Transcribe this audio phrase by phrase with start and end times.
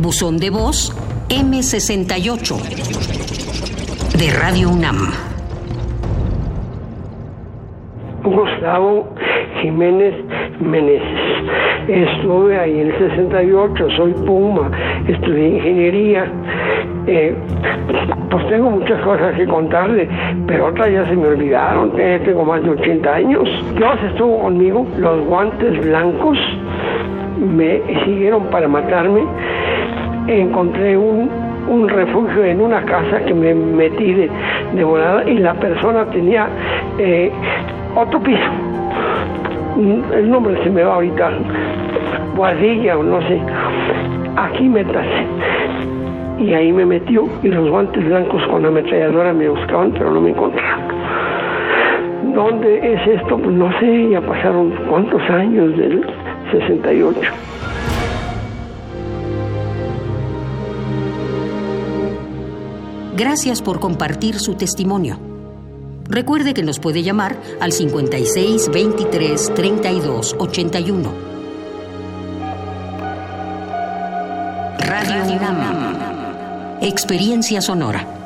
[0.00, 0.94] Buzón de voz
[1.28, 2.54] M68
[4.16, 4.96] de Radio UNAM.
[8.22, 9.08] Gustavo
[9.60, 10.14] Jiménez
[10.60, 11.02] Meneses.
[11.88, 14.70] Estuve ahí en el 68, soy Puma,
[15.08, 16.30] estudié ingeniería.
[17.08, 17.34] Eh,
[18.30, 20.08] pues tengo muchas cosas que contarle,
[20.46, 21.92] pero otras ya se me olvidaron.
[21.98, 23.48] Eh, tengo más de 80 años.
[23.76, 26.38] Dios estuvo conmigo, los guantes blancos
[27.40, 29.22] me siguieron para matarme.
[30.28, 31.30] Encontré un,
[31.68, 34.30] un refugio en una casa que me metí de,
[34.74, 36.48] de volada y la persona tenía
[36.98, 37.32] eh,
[37.96, 38.50] otro piso.
[40.14, 41.30] El nombre se me va ahorita.
[42.36, 43.40] Guadilla o no sé.
[44.36, 45.26] Aquí métase.
[46.38, 50.20] Y ahí me metió y los guantes blancos con la ametralladora me buscaban, pero no
[50.20, 50.88] me encontraron.
[52.34, 53.36] ¿Dónde es esto?
[53.38, 56.04] Pues no sé, ya pasaron cuántos años del
[56.52, 57.20] 68.
[63.18, 65.18] Gracias por compartir su testimonio.
[66.04, 71.12] Recuerde que nos puede llamar al 56 23 32 81.
[74.78, 76.78] Radio UNAM.
[76.80, 78.17] Experiencia sonora.